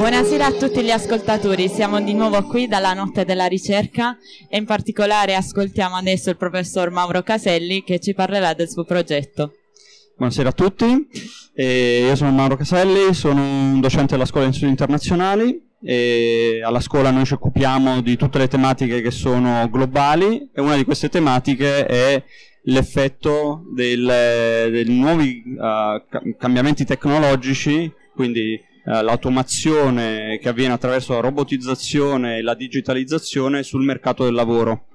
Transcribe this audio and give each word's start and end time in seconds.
Buonasera 0.00 0.46
a 0.46 0.52
tutti 0.52 0.82
gli 0.82 0.90
ascoltatori, 0.90 1.68
siamo 1.68 2.00
di 2.00 2.14
nuovo 2.14 2.42
qui 2.44 2.66
dalla 2.66 2.94
Notte 2.94 3.26
della 3.26 3.44
Ricerca 3.44 4.16
e 4.48 4.56
in 4.56 4.64
particolare 4.64 5.34
ascoltiamo 5.34 5.94
adesso 5.94 6.30
il 6.30 6.38
professor 6.38 6.88
Mauro 6.88 7.22
Caselli 7.22 7.84
che 7.84 7.98
ci 7.98 8.14
parlerà 8.14 8.54
del 8.54 8.70
suo 8.70 8.84
progetto. 8.84 9.52
Buonasera 10.16 10.48
a 10.48 10.52
tutti, 10.52 11.06
eh, 11.52 12.06
io 12.06 12.16
sono 12.16 12.30
Mauro 12.30 12.56
Caselli, 12.56 13.12
sono 13.12 13.42
un 13.42 13.80
docente 13.82 14.12
della 14.12 14.24
Scuola 14.24 14.46
di 14.46 14.54
Studi 14.54 14.70
Internazionali 14.70 15.62
e 15.82 16.62
alla 16.64 16.80
scuola 16.80 17.10
noi 17.10 17.26
ci 17.26 17.34
occupiamo 17.34 18.00
di 18.00 18.16
tutte 18.16 18.38
le 18.38 18.48
tematiche 18.48 19.02
che 19.02 19.10
sono 19.10 19.68
globali 19.68 20.48
e 20.50 20.62
una 20.62 20.76
di 20.76 20.84
queste 20.84 21.10
tematiche 21.10 21.84
è 21.84 22.24
l'effetto 22.62 23.64
dei 23.74 23.98
nuovi 24.86 25.42
uh, 25.44 26.36
cambiamenti 26.38 26.86
tecnologici, 26.86 27.92
quindi 28.14 28.68
l'automazione 29.02 30.38
che 30.40 30.48
avviene 30.48 30.74
attraverso 30.74 31.12
la 31.12 31.20
robotizzazione 31.20 32.38
e 32.38 32.42
la 32.42 32.54
digitalizzazione 32.54 33.62
sul 33.62 33.84
mercato 33.84 34.24
del 34.24 34.34
lavoro. 34.34 34.86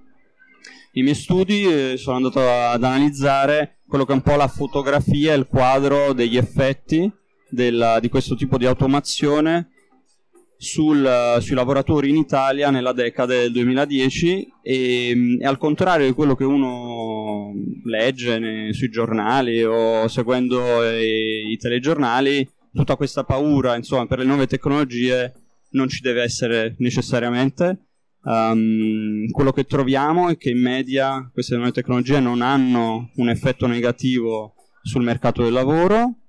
I 0.94 1.02
miei 1.02 1.16
studi 1.16 1.64
eh, 1.66 1.98
sono 1.98 2.18
andato 2.18 2.40
ad 2.40 2.84
analizzare 2.84 3.80
quello 3.88 4.06
che 4.06 4.12
è 4.12 4.16
un 4.16 4.22
po' 4.22 4.36
la 4.36 4.48
fotografia 4.48 5.34
il 5.34 5.48
quadro 5.48 6.14
degli 6.14 6.38
effetti 6.38 7.12
della, 7.50 8.00
di 8.00 8.10
questo 8.10 8.36
tipo 8.36 8.58
di 8.58 8.66
automazione 8.66 9.70
sul, 10.58 11.38
sui 11.42 11.56
lavoratori 11.56 12.10
in 12.10 12.16
Italia 12.16 12.70
nella 12.70 12.94
decade 12.94 13.42
del 13.42 13.52
2010 13.52 14.54
e, 14.62 15.38
e, 15.40 15.46
al 15.46 15.58
contrario 15.58 16.08
di 16.08 16.14
quello 16.14 16.36
che 16.36 16.44
uno 16.44 17.52
legge 17.84 18.40
nei, 18.40 18.74
sui 18.74 18.90
giornali 18.90 19.64
o 19.64 20.08
seguendo 20.08 20.84
i, 20.84 21.52
i, 21.52 21.58
telegiornali, 21.58 22.50
tutta 22.76 22.96
questa 22.96 23.24
paura 23.24 23.76
insomma, 23.76 24.06
per 24.06 24.20
le 24.20 24.26
nuove 24.26 24.46
tecnologie 24.48 25.34
non 25.72 25.88
ci 25.88 26.02
deve 26.02 26.22
essere 26.22 26.76
necessariamente. 26.80 27.80
Um, 28.22 29.30
quello 29.30 29.52
che 29.52 29.66
troviamo 29.66 30.30
è 30.30 30.38
che 30.38 30.50
in 30.50 30.60
media 30.60 31.30
queste 31.32 31.56
nuove 31.56 31.72
tecnologie 31.72 32.20
non 32.20 32.42
hanno 32.42 33.12
un 33.16 33.30
effetto 33.30 33.68
negativo 33.68 34.56
sul 34.82 35.04
mercato 35.04 35.44
del 35.44 35.54
lavoro 35.54 36.22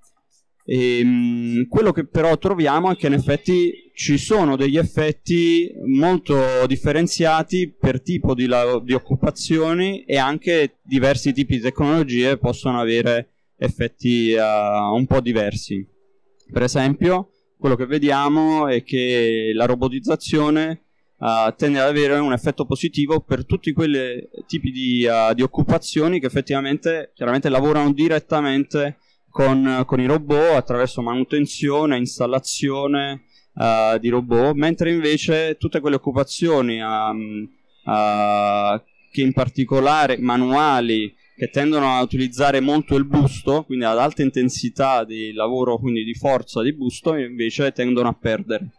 e, 0.69 1.01
um, 1.03 1.67
quello 1.69 1.93
che 1.93 2.07
però 2.07 2.37
troviamo 2.37 2.91
è 2.91 2.97
che 2.97 3.07
in 3.07 3.15
effetti 3.15 3.91
ci 3.95 4.19
sono 4.19 4.57
degli 4.57 4.77
effetti 4.77 5.71
molto 5.87 6.67
differenziati 6.67 7.73
per 7.73 8.03
tipo 8.03 8.35
di, 8.35 8.47
la- 8.47 8.81
di 8.85 8.93
occupazioni 8.93 10.05
e 10.05 10.19
anche 10.19 10.79
diversi 10.83 11.33
tipi 11.33 11.57
di 11.57 11.63
tecnologie 11.63 12.37
possono 12.37 12.79
avere 12.81 13.31
effetti 13.57 14.35
uh, 14.35 14.95
un 14.95 15.07
po' 15.07 15.21
diversi. 15.21 15.95
Per 16.51 16.63
esempio, 16.63 17.31
quello 17.59 17.77
che 17.77 17.87
vediamo 17.87 18.69
è 18.69 18.83
che 18.83 19.51
la 19.55 19.67
robotizzazione 19.67 20.83
uh, 21.19 21.55
tende 21.57 21.81
ad 21.81 21.89
avere 21.89 22.19
un 22.19 22.33
effetto 22.33 22.65
positivo 22.65 23.21
per 23.21 23.45
tutti 23.45 23.73
quei 23.73 24.29
tipi 24.47 24.71
di, 24.71 25.07
uh, 25.07 25.35
di, 25.35 25.43
occupazioni 25.43 26.21
che 26.21 26.27
effettivamente 26.27 27.13
lavorano 27.49 27.93
direttamente 27.93 28.99
con, 29.31 29.83
con 29.87 30.01
i 30.01 30.07
robot 30.07 30.55
attraverso 30.55 31.03
manutenzione, 31.03 31.99
installazione, 31.99 33.25
uh, 33.55 33.99
di 33.99 34.09
robot, 34.09 34.55
mentre 34.55 34.93
invece 34.93 35.57
tutte 35.59 35.81
quelle 35.81 35.97
occupazioni 35.97 36.81
um, 36.81 37.49
che 39.13 39.21
in 39.21 39.33
particolare 39.33 40.19
manuali 40.19 41.15
che 41.37 41.51
tendono 41.51 41.95
a 41.95 42.01
utilizzare 42.01 42.61
molto 42.61 42.97
il 42.97 43.05
busto, 43.05 43.65
quindi 43.65 43.85
ad 43.85 43.99
alta 43.99 44.23
intensità 44.23 45.05
di 45.05 45.33
lavoro, 45.33 45.79
quindi 45.79 46.03
di 46.03 46.15
forza 46.15 46.63
di 46.63 46.75
busto, 46.75 47.15
invece 47.15 47.73
tendono 47.73 48.09
a 48.09 48.17
perdere. 48.19 48.71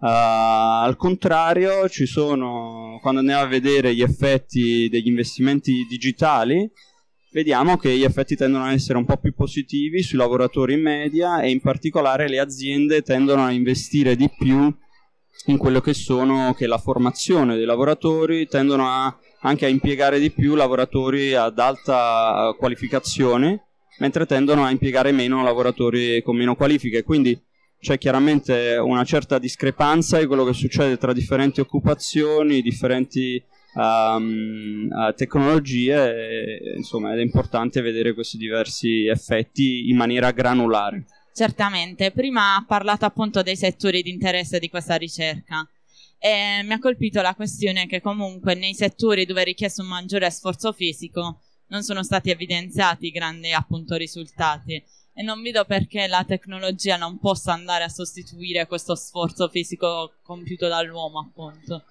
Uh, 0.00 0.82
al 0.82 0.96
contrario, 0.96 1.88
ci 1.88 2.04
sono, 2.04 2.98
quando 3.00 3.20
andiamo 3.20 3.42
a 3.42 3.46
vedere 3.46 3.94
gli 3.94 4.02
effetti 4.02 4.88
degli 4.90 5.06
investimenti 5.06 5.86
digitali, 5.88 6.68
vediamo 7.30 7.76
che 7.76 7.96
gli 7.96 8.02
effetti 8.02 8.34
tendono 8.34 8.64
a 8.64 8.72
essere 8.72 8.98
un 8.98 9.04
po' 9.04 9.16
più 9.16 9.32
positivi 9.32 10.02
sui 10.02 10.18
lavoratori 10.18 10.74
in 10.74 10.82
media 10.82 11.40
e 11.42 11.50
in 11.50 11.60
particolare 11.60 12.28
le 12.28 12.40
aziende 12.40 13.02
tendono 13.02 13.44
a 13.44 13.52
investire 13.52 14.16
di 14.16 14.28
più 14.36 14.72
in 15.46 15.56
quello 15.58 15.80
che 15.80 15.94
sono 15.94 16.54
che 16.54 16.66
la 16.66 16.78
formazione 16.78 17.56
dei 17.56 17.64
lavoratori, 17.64 18.46
tendono 18.46 18.88
a, 18.88 19.18
anche 19.44 19.66
a 19.66 19.68
impiegare 19.68 20.18
di 20.18 20.30
più 20.30 20.54
lavoratori 20.54 21.34
ad 21.34 21.58
alta 21.58 22.54
qualificazione, 22.58 23.66
mentre 23.98 24.26
tendono 24.26 24.64
a 24.64 24.70
impiegare 24.70 25.12
meno 25.12 25.42
lavoratori 25.42 26.22
con 26.22 26.36
meno 26.36 26.56
qualifiche. 26.56 27.02
Quindi 27.02 27.38
c'è 27.78 27.98
chiaramente 27.98 28.76
una 28.76 29.04
certa 29.04 29.38
discrepanza 29.38 30.18
di 30.18 30.26
quello 30.26 30.44
che 30.44 30.54
succede 30.54 30.96
tra 30.96 31.12
differenti 31.12 31.60
occupazioni, 31.60 32.62
differenti 32.62 33.42
um, 33.74 34.88
tecnologie, 35.14 35.92
e, 35.94 36.76
insomma 36.76 37.12
ed 37.12 37.18
è 37.18 37.22
importante 37.22 37.82
vedere 37.82 38.14
questi 38.14 38.38
diversi 38.38 39.06
effetti 39.06 39.90
in 39.90 39.96
maniera 39.96 40.30
granulare. 40.30 41.04
Certamente, 41.34 42.12
prima 42.12 42.54
ha 42.54 42.64
parlato 42.66 43.04
appunto 43.04 43.42
dei 43.42 43.56
settori 43.56 44.00
di 44.00 44.10
interesse 44.10 44.58
di 44.58 44.70
questa 44.70 44.94
ricerca 44.94 45.68
e 46.24 46.62
mi 46.62 46.72
ha 46.72 46.78
colpito 46.78 47.20
la 47.20 47.34
questione 47.34 47.86
che 47.86 48.00
comunque 48.00 48.54
nei 48.54 48.72
settori 48.72 49.26
dove 49.26 49.42
è 49.42 49.44
richiesto 49.44 49.82
un 49.82 49.88
maggiore 49.88 50.30
sforzo 50.30 50.72
fisico 50.72 51.42
non 51.66 51.82
sono 51.82 52.02
stati 52.02 52.30
evidenziati 52.30 53.10
grandi 53.10 53.52
appunto 53.52 53.94
risultati 53.96 54.82
e 55.12 55.22
non 55.22 55.42
vedo 55.42 55.66
perché 55.66 56.06
la 56.06 56.24
tecnologia 56.26 56.96
non 56.96 57.18
possa 57.18 57.52
andare 57.52 57.84
a 57.84 57.90
sostituire 57.90 58.66
questo 58.66 58.94
sforzo 58.94 59.50
fisico 59.50 60.14
compiuto 60.22 60.66
dall'uomo 60.66 61.18
appunto. 61.18 61.84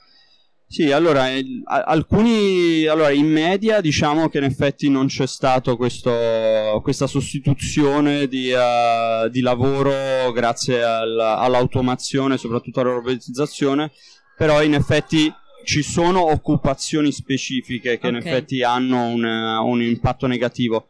Sì, 0.66 0.91
allora, 0.91 1.29
eh, 1.29 1.45
alcuni, 1.66 2.88
allora, 2.88 3.11
in 3.11 3.27
media 3.27 3.81
diciamo 3.81 4.29
che 4.29 4.39
in 4.39 4.45
effetti 4.45 4.89
non 4.89 5.05
c'è 5.05 5.27
stata 5.27 5.75
questa 5.75 7.05
sostituzione 7.05 8.27
di, 8.27 8.51
uh, 8.51 9.29
di 9.29 9.41
lavoro 9.41 10.31
grazie 10.31 10.83
al, 10.83 11.19
all'automazione, 11.19 12.39
soprattutto 12.39 12.79
alla 12.79 12.93
robotizzazione, 12.93 13.91
però 14.38 14.63
in 14.63 14.73
effetti 14.73 15.31
ci 15.63 15.81
sono 15.81 16.31
occupazioni 16.31 17.11
specifiche 17.11 17.97
che 17.97 18.07
okay. 18.07 18.09
in 18.09 18.16
effetti 18.17 18.63
hanno 18.63 19.05
un, 19.05 19.23
un 19.23 19.81
impatto 19.81 20.27
negativo 20.27 20.89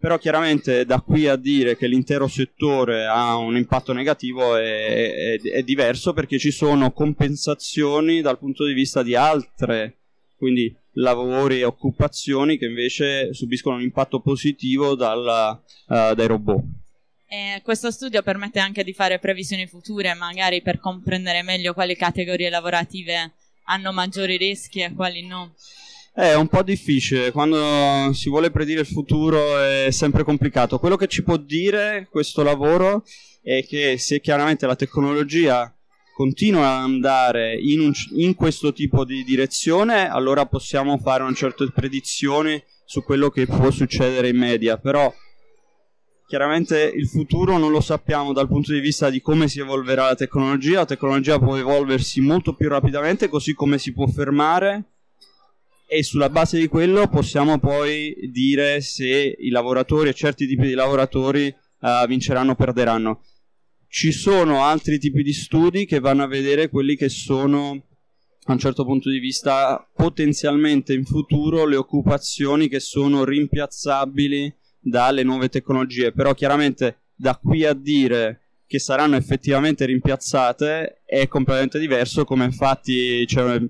però 0.00 0.16
chiaramente 0.16 0.86
da 0.86 1.02
qui 1.02 1.28
a 1.28 1.36
dire 1.36 1.76
che 1.76 1.86
l'intero 1.86 2.26
settore 2.26 3.04
ha 3.04 3.36
un 3.36 3.54
impatto 3.54 3.92
negativo 3.92 4.56
è, 4.56 5.12
è, 5.12 5.40
è, 5.42 5.62
diverso 5.62 6.14
perché 6.14 6.38
ci 6.38 6.50
sono 6.50 6.90
compensazioni 6.92 8.22
dal 8.22 8.38
punto 8.38 8.64
di 8.64 8.72
vista 8.72 9.02
di 9.02 9.14
altre, 9.14 9.98
quindi 10.38 10.74
lavori 10.92 11.58
e 11.58 11.64
occupazioni 11.64 12.56
che 12.56 12.64
invece 12.64 13.34
subiscono 13.34 13.76
un 13.76 13.82
impatto 13.82 14.20
positivo 14.20 14.94
dalla, 14.94 15.62
uh, 15.88 16.14
dai 16.14 16.26
robot. 16.26 16.64
E 17.32 17.60
questo 17.62 17.92
studio 17.92 18.22
permette 18.22 18.58
anche 18.58 18.82
di 18.82 18.92
fare 18.92 19.20
previsioni 19.20 19.68
future, 19.68 20.14
magari 20.14 20.62
per 20.62 20.80
comprendere 20.80 21.44
meglio 21.44 21.72
quali 21.74 21.94
categorie 21.94 22.50
lavorative 22.50 23.34
hanno 23.66 23.92
maggiori 23.92 24.36
rischi 24.36 24.80
e 24.80 24.92
quali 24.92 25.24
no. 25.24 25.54
È 26.12 26.34
un 26.34 26.48
po' 26.48 26.64
difficile, 26.64 27.30
quando 27.30 28.12
si 28.14 28.28
vuole 28.28 28.50
predire 28.50 28.80
il 28.80 28.86
futuro 28.88 29.62
è 29.62 29.92
sempre 29.92 30.24
complicato. 30.24 30.80
Quello 30.80 30.96
che 30.96 31.06
ci 31.06 31.22
può 31.22 31.36
dire 31.36 32.08
questo 32.10 32.42
lavoro 32.42 33.04
è 33.44 33.64
che 33.64 33.96
se 33.96 34.20
chiaramente 34.20 34.66
la 34.66 34.74
tecnologia 34.74 35.72
continua 36.12 36.78
ad 36.78 36.82
andare 36.82 37.56
in, 37.56 37.78
un, 37.78 37.92
in 38.16 38.34
questo 38.34 38.72
tipo 38.72 39.04
di 39.04 39.22
direzione, 39.22 40.10
allora 40.10 40.46
possiamo 40.46 40.98
fare 40.98 41.22
una 41.22 41.32
certa 41.32 41.64
predizione 41.72 42.64
su 42.84 43.04
quello 43.04 43.30
che 43.30 43.46
può 43.46 43.70
succedere 43.70 44.30
in 44.30 44.36
media, 44.36 44.78
però 44.78 45.14
chiaramente 46.30 46.92
il 46.94 47.08
futuro 47.08 47.58
non 47.58 47.72
lo 47.72 47.80
sappiamo 47.80 48.32
dal 48.32 48.46
punto 48.46 48.72
di 48.72 48.78
vista 48.78 49.10
di 49.10 49.20
come 49.20 49.48
si 49.48 49.58
evolverà 49.58 50.04
la 50.04 50.14
tecnologia, 50.14 50.78
la 50.78 50.84
tecnologia 50.84 51.40
può 51.40 51.56
evolversi 51.56 52.20
molto 52.20 52.54
più 52.54 52.68
rapidamente, 52.68 53.28
così 53.28 53.52
come 53.52 53.78
si 53.78 53.92
può 53.92 54.06
fermare 54.06 54.92
e 55.88 56.04
sulla 56.04 56.30
base 56.30 56.56
di 56.56 56.68
quello 56.68 57.08
possiamo 57.08 57.58
poi 57.58 58.14
dire 58.30 58.80
se 58.80 59.36
i 59.40 59.48
lavoratori 59.48 60.08
e 60.08 60.14
certi 60.14 60.46
tipi 60.46 60.68
di 60.68 60.74
lavoratori 60.74 61.52
uh, 61.80 62.06
vinceranno 62.06 62.52
o 62.52 62.54
perderanno. 62.54 63.24
Ci 63.88 64.12
sono 64.12 64.62
altri 64.62 65.00
tipi 65.00 65.24
di 65.24 65.32
studi 65.32 65.84
che 65.84 65.98
vanno 65.98 66.22
a 66.22 66.28
vedere 66.28 66.68
quelli 66.68 66.94
che 66.94 67.08
sono 67.08 67.86
a 68.44 68.52
un 68.52 68.58
certo 68.58 68.84
punto 68.84 69.10
di 69.10 69.18
vista 69.18 69.84
potenzialmente 69.92 70.94
in 70.94 71.04
futuro 71.04 71.66
le 71.66 71.74
occupazioni 71.74 72.68
che 72.68 72.78
sono 72.78 73.24
rimpiazzabili 73.24 74.58
dalle 74.80 75.22
nuove 75.22 75.48
tecnologie, 75.48 76.12
però 76.12 76.34
chiaramente 76.34 77.02
da 77.14 77.36
qui 77.36 77.64
a 77.64 77.74
dire 77.74 78.40
che 78.66 78.78
saranno 78.78 79.16
effettivamente 79.16 79.84
rimpiazzate 79.84 81.02
è 81.04 81.28
completamente 81.28 81.78
diverso, 81.78 82.24
come 82.24 82.44
infatti 82.44 83.24
c'è 83.26 83.60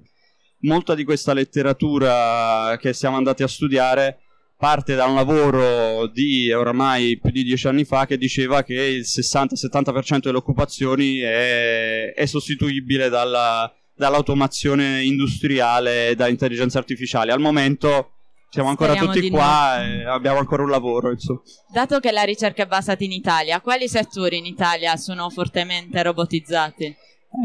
molta 0.61 0.95
di 0.95 1.05
questa 1.05 1.33
letteratura 1.33 2.77
che 2.79 2.93
siamo 2.93 3.17
andati 3.17 3.43
a 3.43 3.49
studiare 3.49 4.19
parte 4.61 4.95
da 4.95 5.07
un 5.07 5.15
lavoro 5.15 6.07
di 6.07 6.53
oramai 6.53 7.19
più 7.19 7.31
di 7.31 7.45
dieci 7.45 7.67
anni 7.67 7.85
fa 7.85 8.05
che 8.05 8.19
diceva 8.19 8.63
che 8.63 8.75
il 8.75 9.07
60-70% 9.07 10.19
delle 10.21 10.37
occupazioni 10.37 11.21
è, 11.21 12.13
è 12.13 12.27
sostituibile 12.27 13.09
dalla, 13.09 13.75
dall'automazione 13.95 15.03
industriale 15.03 16.11
e 16.11 16.15
da 16.15 16.29
intelligenza 16.29 16.79
artificiale. 16.79 17.33
Al 17.33 17.41
momento 17.41 18.17
siamo 18.51 18.69
ancora 18.69 18.93
Speriamo 18.93 19.15
tutti 19.15 19.31
qua 19.31 19.77
no. 19.79 19.83
e 19.85 20.05
abbiamo 20.05 20.39
ancora 20.39 20.65
un 20.65 20.71
lavoro. 20.71 21.11
Insomma. 21.11 21.41
Dato 21.73 22.01
che 22.01 22.11
la 22.11 22.25
ricerca 22.25 22.65
è 22.65 22.67
basata 22.67 23.05
in 23.05 23.13
Italia, 23.13 23.61
quali 23.61 23.89
settori 23.89 24.39
in 24.39 24.45
Italia 24.45 24.97
sono 24.97 25.31
fortemente 25.31 26.03
robotizzati? 26.03 26.97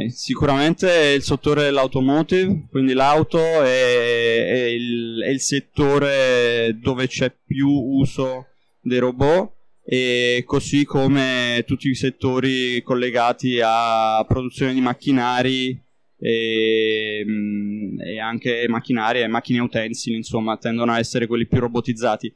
Eh, 0.01 0.09
sicuramente 0.09 1.13
il 1.15 1.21
settore 1.21 1.61
dell'automotive, 1.61 2.65
quindi 2.71 2.93
l'auto 2.93 3.37
è, 3.37 4.47
è 4.47 4.65
il, 4.65 5.21
è 5.23 5.29
il 5.29 5.39
settore 5.39 6.75
dove 6.81 7.07
c'è 7.07 7.31
più 7.45 7.69
uso 7.69 8.47
dei 8.79 8.97
robot 8.97 9.51
e 9.87 10.43
così 10.47 10.85
come 10.85 11.63
tutti 11.67 11.87
i 11.87 11.93
settori 11.93 12.81
collegati 12.81 13.59
a 13.63 14.25
produzione 14.27 14.73
di 14.73 14.81
macchinari 14.81 15.84
e, 16.17 17.23
mm, 17.27 17.99
e 17.99 18.19
anche 18.19 18.65
macchinari 18.67 19.21
e 19.21 19.27
macchine 19.27 19.59
utensili, 19.59 20.15
insomma, 20.15 20.57
tendono 20.57 20.91
a 20.91 20.99
essere 20.99 21.27
quelli 21.27 21.47
più 21.47 21.59
robotizzati. 21.59 22.31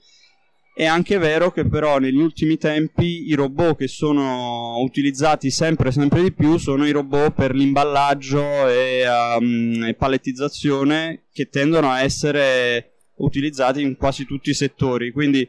È 0.74 0.86
anche 0.86 1.18
vero 1.18 1.52
che 1.52 1.68
però 1.68 1.98
negli 1.98 2.22
ultimi 2.22 2.58
tempi 2.58 3.28
i 3.28 3.34
robot 3.34 3.76
che 3.80 3.88
sono 3.90 4.80
utilizzati 4.80 5.50
sempre 5.50 5.92
sempre 5.92 6.22
di 6.22 6.32
più 6.32 6.56
sono 6.56 6.88
i 6.88 6.92
robot 6.92 7.34
per 7.34 7.54
l'imballaggio 7.54 8.66
e, 8.70 9.04
um, 9.38 9.84
e 9.84 9.94
palettizzazione 9.96 11.24
che 11.34 11.50
tendono 11.50 11.90
a 11.90 12.02
essere 12.02 12.94
utilizzati 13.16 13.82
in 13.82 13.98
quasi 13.98 14.26
tutti 14.26 14.52
i 14.52 14.54
settori. 14.54 15.12
Quindi 15.12 15.46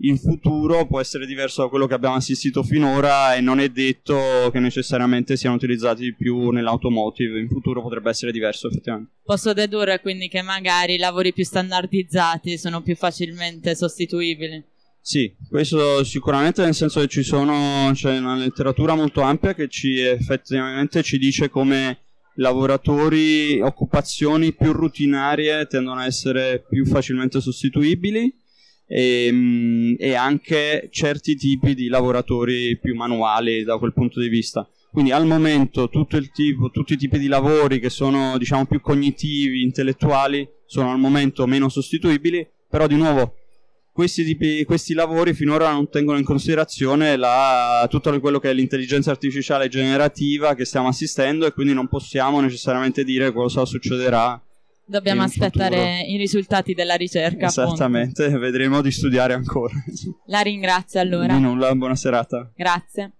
in 0.00 0.16
futuro 0.18 0.86
può 0.86 1.00
essere 1.00 1.26
diverso 1.26 1.62
da 1.62 1.68
quello 1.68 1.86
che 1.86 1.94
abbiamo 1.94 2.14
assistito 2.14 2.62
finora 2.62 3.34
e 3.34 3.40
non 3.40 3.58
è 3.58 3.68
detto 3.68 4.48
che 4.52 4.60
necessariamente 4.60 5.36
siano 5.36 5.56
utilizzati 5.56 6.02
di 6.02 6.14
più 6.14 6.50
nell'automotive. 6.50 7.40
In 7.40 7.48
futuro 7.48 7.82
potrebbe 7.82 8.10
essere 8.10 8.30
diverso 8.30 8.68
effettivamente. 8.68 9.12
Posso 9.24 9.52
dedurre 9.52 10.00
quindi 10.00 10.28
che 10.28 10.42
magari 10.42 10.94
i 10.94 10.98
lavori 10.98 11.32
più 11.32 11.44
standardizzati 11.44 12.56
sono 12.58 12.82
più 12.82 12.94
facilmente 12.94 13.74
sostituibili. 13.74 14.62
Sì, 15.00 15.34
questo 15.48 16.04
sicuramente 16.04 16.62
nel 16.62 16.74
senso 16.74 17.00
che 17.00 17.08
ci 17.08 17.22
sono, 17.22 17.90
c'è 17.94 18.18
una 18.18 18.36
letteratura 18.36 18.94
molto 18.94 19.22
ampia 19.22 19.54
che 19.54 19.68
ci 19.68 20.00
effettivamente 20.00 21.02
ci 21.02 21.18
dice 21.18 21.48
come 21.48 22.00
lavoratori, 22.34 23.60
occupazioni 23.60 24.52
più 24.52 24.72
rutinarie 24.72 25.66
tendono 25.66 26.00
a 26.00 26.06
essere 26.06 26.64
più 26.68 26.84
facilmente 26.84 27.40
sostituibili 27.40 28.32
e, 28.88 29.28
mm, 29.30 29.94
e 29.98 30.14
anche 30.14 30.88
certi 30.90 31.36
tipi 31.36 31.74
di 31.74 31.88
lavoratori 31.88 32.76
più 32.78 32.96
manuali 32.96 33.62
da 33.62 33.78
quel 33.78 33.92
punto 33.92 34.20
di 34.20 34.28
vista. 34.28 34.68
Quindi 34.90 35.12
al 35.12 35.26
momento 35.26 35.88
tipo, 36.32 36.70
tutti 36.70 36.94
i 36.94 36.96
tipi 36.96 37.18
di 37.18 37.28
lavori 37.28 37.78
che 37.78 37.90
sono 37.90 38.38
diciamo 38.38 38.64
più 38.64 38.80
cognitivi, 38.80 39.62
intellettuali, 39.62 40.48
sono 40.64 40.90
al 40.90 40.98
momento 40.98 41.46
meno 41.46 41.68
sostituibili, 41.68 42.46
però 42.68 42.86
di 42.86 42.96
nuovo 42.96 43.34
questi, 43.98 44.24
tipi, 44.24 44.64
questi 44.64 44.94
lavori 44.94 45.34
finora 45.34 45.72
non 45.72 45.90
tengono 45.90 46.18
in 46.18 46.24
considerazione 46.24 47.16
la, 47.16 47.84
tutto 47.90 48.16
quello 48.20 48.38
che 48.38 48.50
è 48.50 48.52
l'intelligenza 48.52 49.10
artificiale 49.10 49.66
generativa 49.66 50.54
che 50.54 50.64
stiamo 50.64 50.86
assistendo 50.86 51.46
e 51.46 51.52
quindi 51.52 51.74
non 51.74 51.88
possiamo 51.88 52.40
necessariamente 52.40 53.02
dire 53.02 53.32
cosa 53.32 53.64
succederà. 53.64 54.40
Dobbiamo 54.88 55.22
aspettare 55.22 55.76
futuro. 55.76 56.12
i 56.12 56.16
risultati 56.16 56.72
della 56.72 56.94
ricerca. 56.94 57.46
appunto. 57.48 57.74
Esattamente, 57.74 58.28
vedremo 58.38 58.80
di 58.80 58.90
studiare 58.90 59.34
ancora. 59.34 59.74
La 60.26 60.40
ringrazio 60.40 60.98
allora. 60.98 61.34
Di 61.34 61.40
nulla, 61.40 61.74
buona 61.74 61.94
serata. 61.94 62.50
Grazie. 62.54 63.12